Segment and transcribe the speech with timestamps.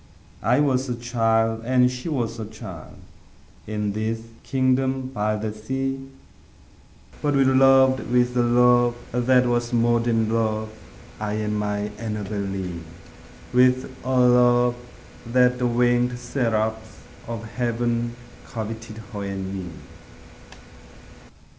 [0.41, 2.95] I was a child and she was a child,
[3.67, 6.09] In this kingdom by the sea;
[7.21, 10.69] But we loved with a love that was more than love
[11.19, 12.79] I and my Annabel Lee;
[13.53, 14.75] With a love
[15.27, 18.15] that the winged seraphs of heaven
[18.47, 19.69] Coveted her and me.